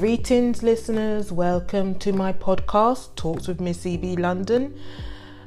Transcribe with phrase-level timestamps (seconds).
[0.00, 1.30] Greetings, listeners.
[1.30, 4.80] Welcome to my podcast, Talks with Miss EB London.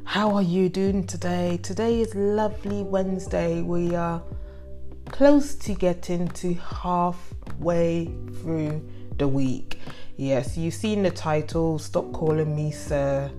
[0.04, 1.58] How are you doing today?
[1.64, 3.64] Today is lovely Wednesday.
[3.64, 4.22] We are
[5.10, 8.12] close to getting to halfway
[8.44, 8.88] through
[9.18, 9.80] the week.
[10.18, 13.32] Yes, you've seen the title, Stop Calling Me Sir.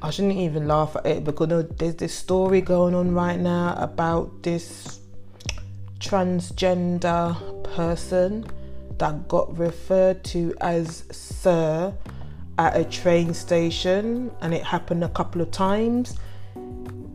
[0.00, 4.42] I shouldn't even laugh at it because there's this story going on right now about
[4.42, 5.00] this
[6.00, 7.36] transgender
[7.74, 8.46] person
[9.02, 11.92] that got referred to as Sir
[12.56, 16.16] at a train station, and it happened a couple of times.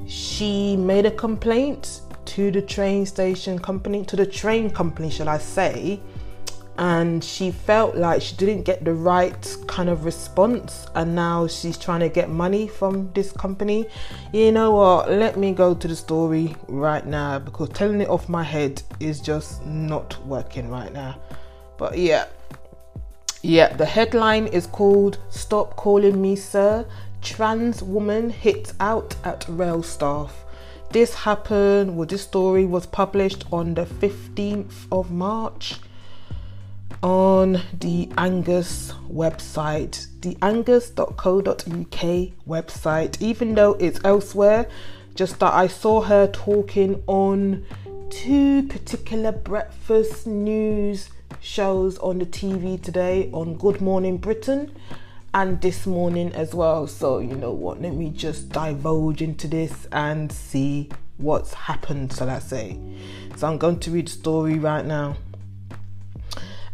[0.06, 5.38] She made a complaint to the train station company, to the train company, shall I
[5.38, 6.02] say,
[6.78, 11.78] and she felt like she didn't get the right kind of response and now she's
[11.78, 13.86] trying to get money from this company.
[14.34, 15.10] You know what?
[15.10, 19.22] Let me go to the story right now because telling it off my head is
[19.22, 21.16] just not working right now
[21.78, 22.26] but yeah.
[23.42, 26.86] Yeah the headline is called stop calling me sir.
[27.22, 30.44] Trans woman hits out at rail staff.
[30.92, 35.76] This happened well this story was published on the 15th of march
[37.04, 41.58] on the Argus website, the argus.co.uk
[42.48, 44.68] website, even though it's elsewhere,
[45.16, 47.66] just that I saw her talking on
[48.10, 54.72] two particular breakfast news shows on the TV today on Good Morning Britain
[55.34, 56.88] and this morning as well.
[56.88, 62.30] So, you know what, let me just divulge into this and see what's happened, shall
[62.30, 62.80] I say.
[63.36, 65.18] So, I'm going to read the story right now.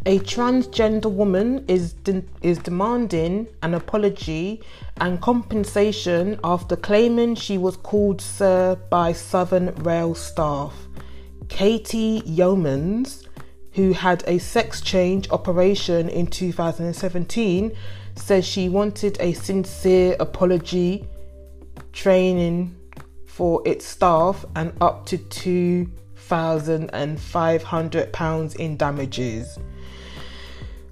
[0.06, 4.62] A transgender woman is de- is demanding an apology
[4.98, 10.74] and compensation after claiming she was called sir by Southern Rail staff.
[11.48, 13.26] Katie Yeomans,
[13.74, 17.76] who had a sex change operation in 2017,
[18.16, 21.08] says she wanted a sincere apology,
[21.92, 22.76] training
[23.26, 29.58] for its staff, and up to two thousand and five hundred pounds in damages.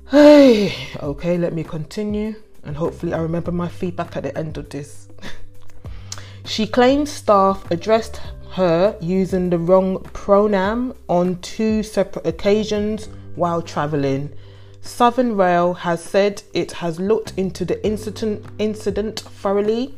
[0.10, 4.70] Hey, okay, let me continue and hopefully I remember my feedback at the end of
[4.70, 5.08] this.
[6.46, 14.32] she claims staff addressed her using the wrong pronoun on two separate occasions while travelling.
[14.82, 19.96] Southern Rail has said it has looked into the incident, incident thoroughly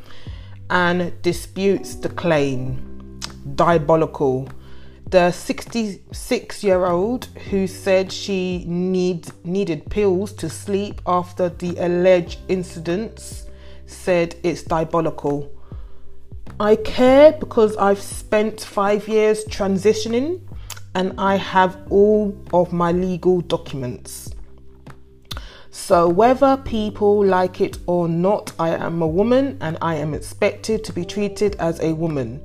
[0.70, 3.20] and disputes the claim.
[3.56, 4.50] Diabolical
[5.14, 12.40] the 66 year old who said she need, needed pills to sleep after the alleged
[12.48, 13.46] incidents
[13.86, 15.52] said it's diabolical.
[16.60, 20.42] I care because I've spent five years transitioning
[20.96, 24.30] and I have all of my legal documents.
[25.72, 30.84] So, whether people like it or not, I am a woman and I am expected
[30.84, 32.40] to be treated as a woman.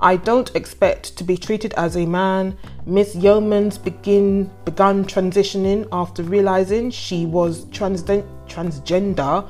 [0.00, 2.56] I don't expect to be treated as a man.
[2.86, 9.46] Miss Yeomans begin began transitioning after realizing she was transgender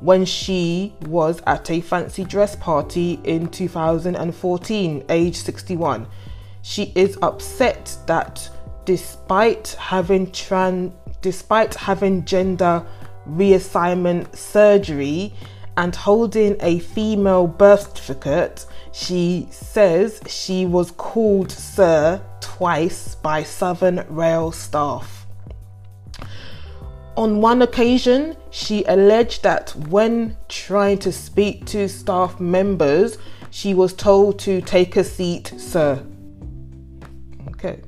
[0.00, 6.06] when she was at a fancy dress party in 2014, age 61.
[6.62, 8.48] She is upset that
[8.84, 12.86] despite having trans despite having gender
[13.28, 15.34] reassignment surgery
[15.76, 24.04] and holding a female birth certificate, she says she was called Sir twice by Southern
[24.08, 25.17] Rail staff.
[27.18, 33.18] On one occasion, she alleged that when trying to speak to staff members,
[33.50, 36.00] she was told to take a seat, sir.
[37.48, 37.80] Okay.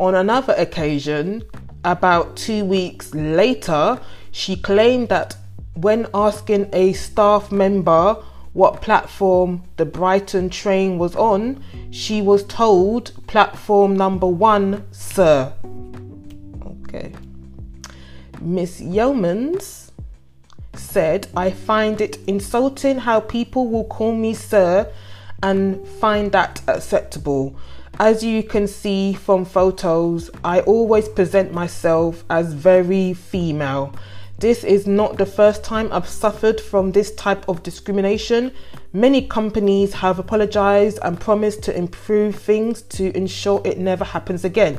[0.00, 1.44] On another occasion,
[1.84, 4.00] about two weeks later,
[4.32, 5.36] she claimed that
[5.74, 8.14] when asking a staff member
[8.54, 15.52] what platform the Brighton train was on, she was told platform number one, sir.
[16.66, 17.12] Okay.
[18.40, 19.90] Miss Yeomans
[20.74, 24.90] said, I find it insulting how people will call me sir
[25.42, 27.54] and find that acceptable.
[27.98, 33.94] As you can see from photos, I always present myself as very female.
[34.38, 38.52] This is not the first time I've suffered from this type of discrimination.
[38.94, 44.78] Many companies have apologized and promised to improve things to ensure it never happens again.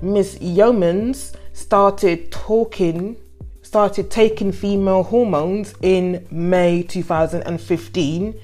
[0.00, 3.16] Miss Yeomans started talking
[3.62, 8.34] started taking female hormones in May 2015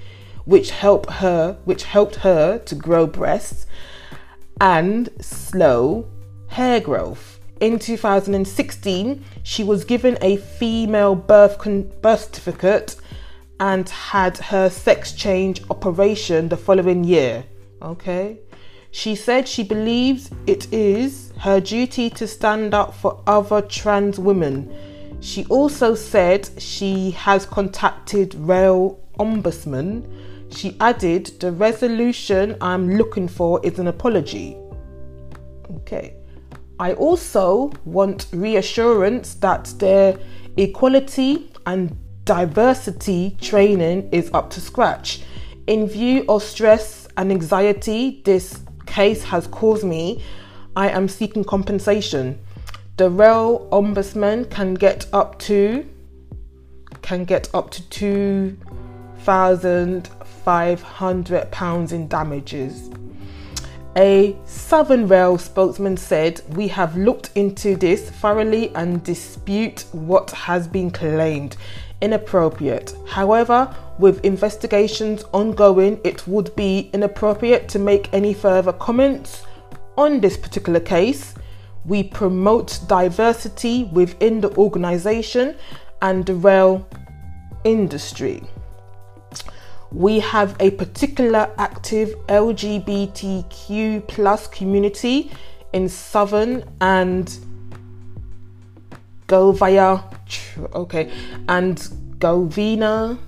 [0.44, 3.66] which helped her which helped her to grow breasts
[4.60, 6.08] and slow
[6.48, 12.96] hair growth in 2016, she was given a female birth, con- birth certificate
[13.58, 17.44] and had her sex change operation the following year.
[17.82, 18.38] Okay.
[18.90, 24.74] She said she believes it is her duty to stand up for other trans women.
[25.20, 30.06] She also said she has contacted Rail Ombudsman.
[30.50, 34.56] She added, The resolution I'm looking for is an apology.
[35.76, 36.14] Okay.
[36.80, 40.16] I also want reassurance that their
[40.56, 45.22] equality and diversity training is up to scratch.
[45.66, 50.22] In view of stress and anxiety this case has caused me,
[50.74, 52.38] I am seeking compensation.
[52.96, 55.86] The rail ombudsman can get up to
[57.02, 58.56] can get up to two
[59.20, 60.08] thousand
[60.44, 62.90] five hundred pounds in damages.
[63.96, 70.68] A Southern Rail spokesman said, We have looked into this thoroughly and dispute what has
[70.68, 71.56] been claimed
[72.00, 72.94] inappropriate.
[73.06, 79.44] However, with investigations ongoing, it would be inappropriate to make any further comments
[79.96, 81.34] on this particular case.
[81.84, 85.56] We promote diversity within the organisation
[86.02, 86.86] and the rail
[87.64, 88.42] industry.
[89.92, 95.30] We have a particular active LGBTQ plus community
[95.72, 97.38] in Southern and
[99.26, 100.02] Govia
[100.74, 101.10] okay
[101.48, 101.88] and
[102.18, 103.18] go vina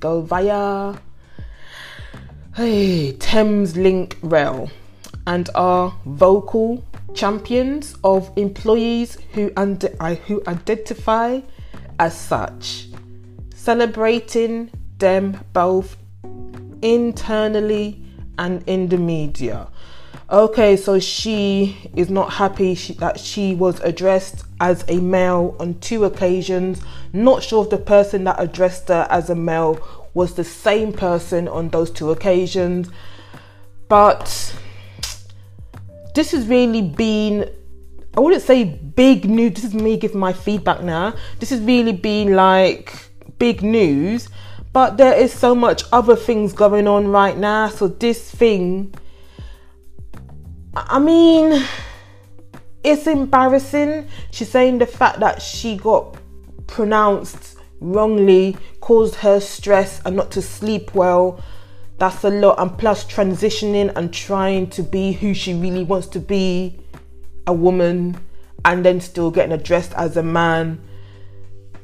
[0.00, 0.98] Govia
[2.56, 4.70] hey Thameslink Rail
[5.26, 6.84] and are vocal
[7.14, 9.52] champions of employees who
[10.26, 11.40] who identify
[11.98, 12.88] as such.
[13.54, 14.70] Celebrating
[15.00, 15.96] them both
[16.82, 18.02] internally
[18.38, 19.66] and in the media
[20.32, 25.80] Okay, so she is not happy she, that she was addressed as a male on
[25.80, 26.80] two occasions.
[27.12, 31.48] Not sure if the person that addressed her as a male was the same person
[31.48, 32.90] on those two occasions,
[33.88, 34.54] but
[36.14, 37.50] this has really been
[38.16, 39.54] I wouldn't say big news.
[39.54, 41.14] This is me giving my feedback now.
[41.40, 42.94] This has really been like
[43.40, 44.28] big news,
[44.72, 47.68] but there is so much other things going on right now.
[47.68, 48.94] So this thing
[50.74, 51.64] I mean,
[52.84, 54.08] it's embarrassing.
[54.30, 56.16] She's saying the fact that she got
[56.66, 61.42] pronounced wrongly caused her stress and not to sleep well.
[61.98, 62.60] That's a lot.
[62.60, 66.78] And plus, transitioning and trying to be who she really wants to be
[67.46, 68.18] a woman
[68.64, 70.80] and then still getting addressed as a man.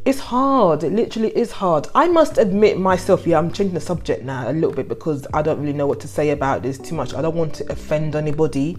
[0.06, 0.84] It's hard.
[0.84, 1.88] It literally is hard.
[1.92, 5.42] I must admit myself, yeah, I'm changing the subject now a little bit because I
[5.42, 7.12] don't really know what to say about this too much.
[7.12, 8.78] I don't want to offend anybody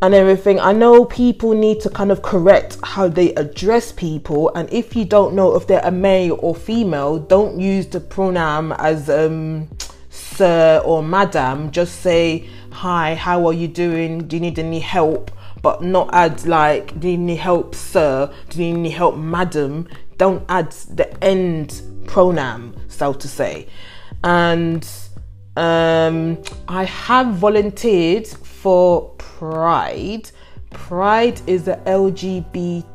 [0.00, 0.60] and everything.
[0.60, 5.04] I know people need to kind of correct how they address people, and if you
[5.04, 9.68] don't know if they're a male or female, don't use the pronoun as um,
[10.08, 11.70] sir or madam.
[11.70, 14.26] Just say hi, how are you doing?
[14.26, 15.30] Do you need any help?
[15.68, 18.32] But not add like, do you need help, sir?
[18.48, 19.86] Do you need help, madam?
[20.16, 23.68] Don't add the end pronoun, so to say.
[24.24, 24.88] And
[25.58, 30.30] um, I have volunteered for Pride.
[30.70, 32.86] Pride is a LGBTQ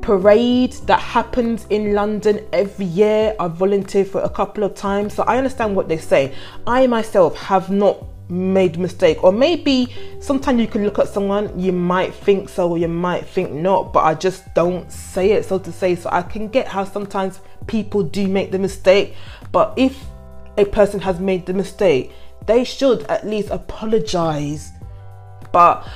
[0.00, 3.34] parade that happens in London every year.
[3.40, 6.32] I've volunteered for a couple of times, so I understand what they say.
[6.64, 11.72] I myself have not made mistake or maybe sometimes you can look at someone you
[11.72, 15.58] might think so or you might think not but i just don't say it so
[15.58, 19.14] to say so i can get how sometimes people do make the mistake
[19.50, 20.04] but if
[20.58, 22.12] a person has made the mistake
[22.46, 24.70] they should at least apologize
[25.52, 25.86] but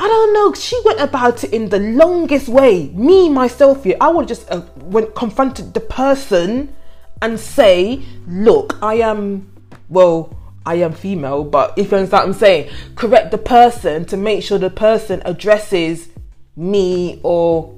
[0.00, 0.54] I don't know.
[0.54, 2.88] She went about it in the longest way.
[2.90, 6.72] Me myself, here, I would just uh, went confronted the person
[7.20, 9.50] and say, "Look, I am
[9.88, 10.36] well,
[10.68, 14.42] I am female, but if you understand what I'm saying, correct the person to make
[14.42, 16.10] sure the person addresses
[16.56, 17.74] me or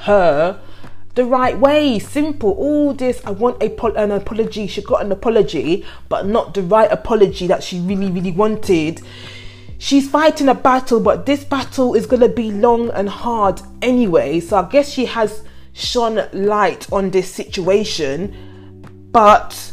[0.00, 0.60] her
[1.14, 1.98] the right way.
[1.98, 2.50] Simple.
[2.50, 4.66] All this, I want a, an apology.
[4.66, 9.00] She got an apology, but not the right apology that she really, really wanted.
[9.78, 14.40] She's fighting a battle, but this battle is going to be long and hard anyway.
[14.40, 19.69] So I guess she has shone light on this situation, but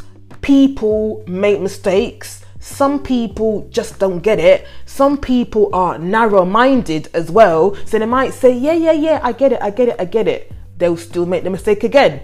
[0.48, 2.46] people make mistakes.
[2.62, 4.66] Some people just don't get it.
[4.86, 7.76] Some people are narrow minded as well.
[7.86, 10.26] So they might say, Yeah, yeah, yeah, I get it, I get it, I get
[10.26, 10.54] it.
[10.78, 12.22] They'll still make the mistake again.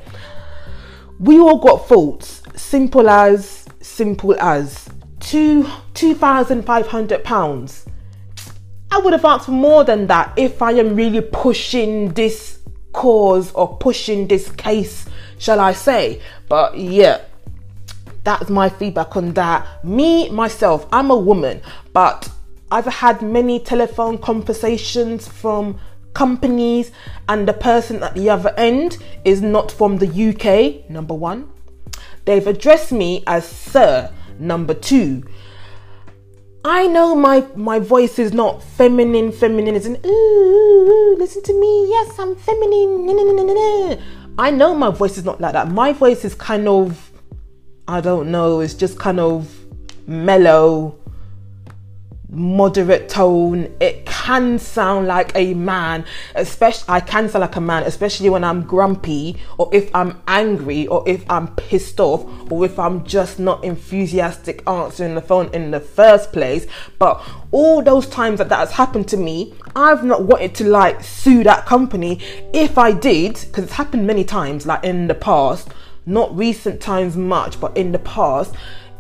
[1.20, 2.44] We all got faults.
[2.56, 4.88] Simple as, simple as.
[5.20, 5.64] Two,
[5.94, 7.88] £2,500.
[8.90, 12.60] I would have asked for more than that if I am really pushing this
[12.94, 15.08] cause or pushing this case,
[15.40, 16.22] shall I say.
[16.48, 17.20] But yeah,
[18.24, 19.84] that's my feedback on that.
[19.84, 21.62] Me, myself, I'm a woman,
[21.92, 22.30] but
[22.72, 25.80] I've had many telephone conversations from
[26.14, 26.92] companies,
[27.28, 31.50] and the person at the other end is not from the UK, number one.
[32.26, 35.24] They've addressed me as Sir, number two.
[36.66, 41.60] I know my my voice is not feminine, feminine as in ooh, ooh, listen to
[41.60, 44.02] me, yes, I'm feminine.
[44.38, 45.70] I know my voice is not like that.
[45.70, 47.13] My voice is kind of
[47.88, 49.54] I don't know, it's just kind of
[50.08, 50.98] mellow,
[52.30, 53.76] moderate tone.
[53.82, 58.44] It can sound like a man, especially I can sound like a man, especially when
[58.44, 63.38] I'm grumpy or if I'm angry or if I'm pissed off or if I'm just
[63.38, 66.66] not enthusiastic answering the phone in the first place.
[67.00, 67.22] But
[67.52, 71.44] all those times that that has happened to me, I've not wanted to like sue
[71.44, 72.22] that company.
[72.54, 75.70] If I did, because it's happened many times, like in the past,
[76.06, 78.54] not recent times much, but in the past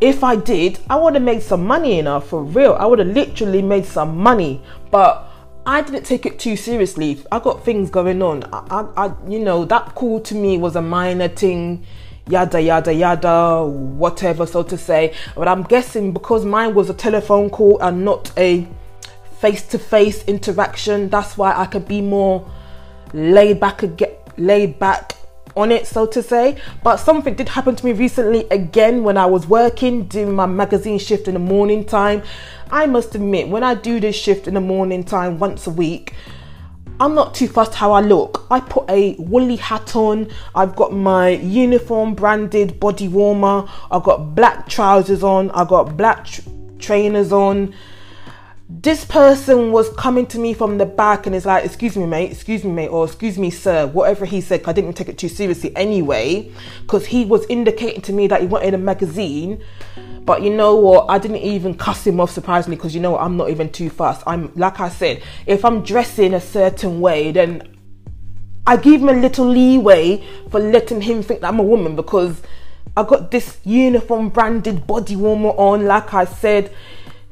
[0.03, 2.73] if I did, I would have made some money in her for real.
[2.73, 5.29] I would have literally made some money, but
[5.65, 7.23] I didn't take it too seriously.
[7.31, 8.43] I got things going on.
[8.51, 11.85] I, I, I you know, that call to me was a minor thing,
[12.27, 15.13] yada yada yada, whatever, so to say.
[15.35, 18.67] But I'm guessing because mine was a telephone call and not a
[19.39, 22.49] face-to-face interaction, that's why I could be more
[23.13, 23.83] laid back,
[24.37, 25.15] laid back
[25.55, 26.57] on it, so to say.
[26.83, 30.99] But something did happen to me recently again when I was working, doing my magazine
[30.99, 32.23] shift in the morning time.
[32.71, 36.13] I must admit, when I do this shift in the morning time once a week,
[36.99, 38.45] I'm not too fussed how I look.
[38.49, 44.35] I put a woolly hat on, I've got my uniform branded body warmer, I've got
[44.35, 46.41] black trousers on, I've got black tr-
[46.79, 47.73] trainers on
[48.69, 52.31] this person was coming to me from the back and is like, excuse me, mate,
[52.31, 55.27] excuse me, mate, or excuse me, sir, whatever he said, I didn't take it too
[55.27, 56.51] seriously anyway,
[56.81, 59.61] because he was indicating to me that he wanted a magazine.
[60.25, 61.09] But you know what?
[61.09, 63.21] I didn't even cuss him off surprisingly because you know what?
[63.21, 64.23] I'm not even too fast.
[64.25, 67.75] I'm like I said, if I'm dressing a certain way, then
[68.65, 72.41] I give him a little leeway for letting him think that I'm a woman because
[72.95, 75.85] I got this uniform branded body warmer on.
[75.85, 76.73] Like I said,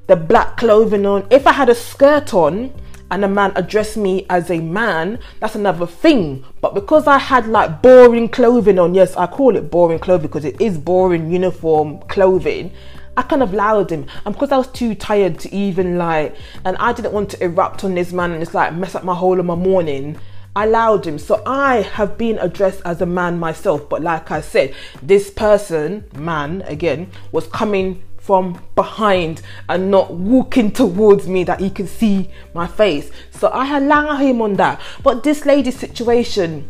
[0.07, 1.27] the black clothing on.
[1.29, 2.73] If I had a skirt on
[3.09, 6.45] and a man addressed me as a man, that's another thing.
[6.61, 10.45] But because I had like boring clothing on, yes, I call it boring clothing because
[10.45, 12.71] it is boring uniform clothing.
[13.17, 16.77] I kind of lowered him, and because I was too tired to even like, and
[16.77, 19.37] I didn't want to erupt on this man and just like mess up my whole
[19.37, 20.17] of my morning.
[20.55, 21.17] I allowed him.
[21.19, 26.05] So I have been addressed as a man myself, but like I said, this person,
[26.15, 32.29] man, again, was coming from behind and not walking towards me that he could see
[32.53, 33.11] my face.
[33.31, 34.79] So I lang him on that.
[35.03, 36.69] But this lady's situation,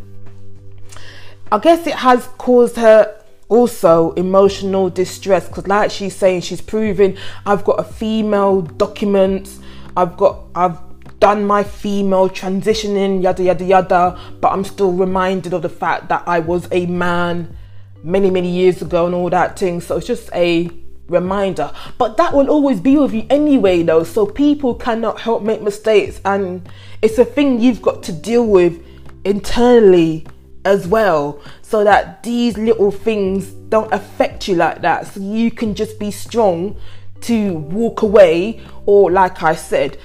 [1.52, 7.14] I guess it has caused her also emotional distress because like she's saying she's proving
[7.44, 9.58] I've got a female document
[9.94, 10.78] I've got I've
[11.20, 16.22] done my female transitioning yada yada yada but I'm still reminded of the fact that
[16.26, 17.54] I was a man
[18.02, 20.70] many many years ago and all that thing so it's just a
[21.08, 21.72] reminder.
[21.98, 24.04] But that will always be with you anyway, though.
[24.04, 26.68] So people cannot help make mistakes, and
[27.02, 28.84] it's a thing you've got to deal with
[29.24, 30.26] internally
[30.64, 35.06] as well, so that these little things don't affect you like that.
[35.06, 36.76] So you can just be strong
[37.22, 39.98] to walk away, or like I said,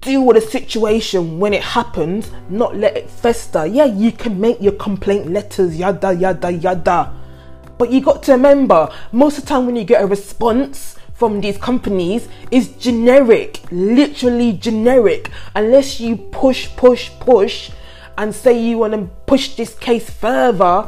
[0.00, 3.66] deal with a situation when it happens, not let it fester.
[3.66, 7.19] Yeah, you can make your complaint letters, yada yada yada
[7.80, 11.40] but you got to remember, most of the time when you get a response from
[11.40, 17.70] these companies is generic, literally generic, unless you push, push, push
[18.18, 20.86] and say you want to push this case further,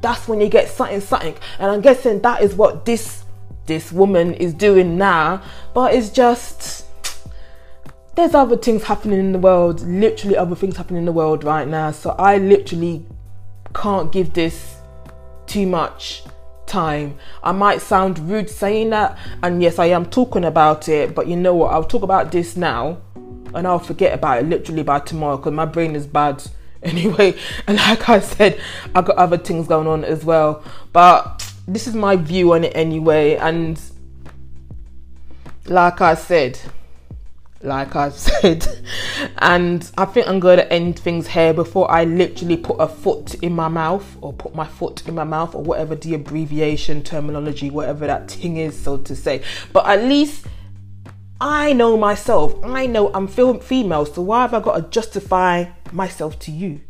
[0.00, 1.36] that's when you get something, something.
[1.60, 3.22] And I'm guessing that is what this
[3.66, 5.44] this woman is doing now.
[5.74, 6.86] But it's just
[8.16, 11.68] there's other things happening in the world, literally other things happening in the world right
[11.68, 11.92] now.
[11.92, 13.06] So I literally
[13.74, 14.81] can't give this
[15.52, 16.22] too much
[16.66, 17.18] time.
[17.42, 21.36] I might sound rude saying that, and yes, I am talking about it, but you
[21.36, 21.74] know what?
[21.74, 23.02] I'll talk about this now
[23.54, 26.42] and I'll forget about it literally by tomorrow because my brain is bad
[26.82, 27.34] anyway.
[27.66, 28.58] And like I said,
[28.94, 32.72] I've got other things going on as well, but this is my view on it
[32.74, 33.78] anyway, and
[35.66, 36.58] like I said,
[37.62, 38.66] like I said.
[39.38, 43.34] and I think I'm going to end things here before I literally put a foot
[43.34, 47.70] in my mouth or put my foot in my mouth or whatever the abbreviation terminology,
[47.70, 49.42] whatever that thing is, so to say.
[49.72, 50.46] But at least
[51.40, 52.54] I know myself.
[52.62, 56.80] I know I'm female, so why have I got to justify myself to you?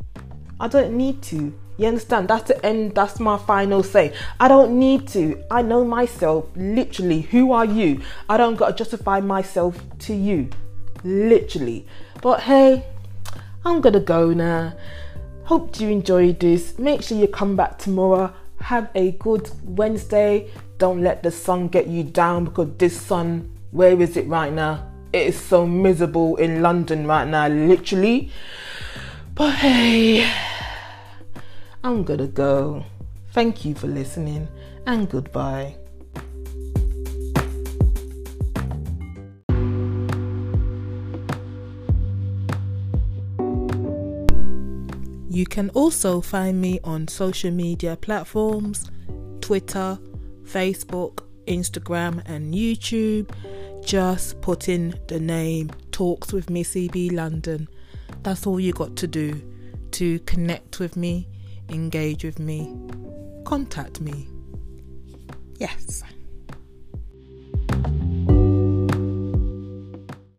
[0.61, 1.59] I don't need to.
[1.79, 2.29] You understand?
[2.29, 2.95] That's the end.
[2.95, 4.13] That's my final say.
[4.39, 5.43] I don't need to.
[5.51, 6.47] I know myself.
[6.55, 8.03] Literally, who are you?
[8.29, 10.51] I don't got to justify myself to you.
[11.05, 11.87] Literally.
[12.21, 12.87] But hey,
[13.65, 14.75] I'm gonna go now.
[15.45, 16.79] Hope you enjoyed this.
[16.79, 18.33] Make sure you come back tomorrow.
[18.61, 20.51] Have a good Wednesday.
[20.79, 24.89] Don't let the sun get you down because this sun, where is it right now?
[25.13, 28.31] It is so miserable in London right now, literally.
[29.35, 30.31] But hey.
[31.85, 32.85] I'm gonna go.
[33.33, 34.47] Thank you for listening
[34.87, 35.82] and goodbye.
[45.33, 48.91] You can also find me on social media platforms
[49.41, 49.99] Twitter,
[50.45, 53.31] Facebook, Instagram, and YouTube.
[53.85, 57.69] Just put in the name Talks with Missy B London.
[58.23, 59.43] That's all you got to do
[59.93, 61.27] to connect with me
[61.73, 62.75] engage with me,
[63.45, 64.29] contact me.
[65.59, 66.03] Yes.